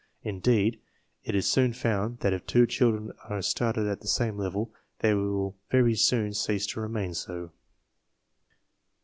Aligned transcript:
In 0.23 0.39
deed, 0.39 0.79
it 1.23 1.35
is 1.35 1.45
soon 1.47 1.73
found 1.73 2.21
that 2.21 2.33
if 2.33 2.47
two 2.47 2.65
children 2.65 3.11
are 3.29 3.39
started 3.43 3.85
at 3.85 4.01
the 4.01 4.07
same 4.07 4.35
level 4.35 4.73
they 5.01 5.13
will 5.13 5.55
very 5.69 5.93
soon 5.93 6.33
cease 6.33 6.65
to 6.73 6.79
remain 6.81 7.13
so. 7.13 7.51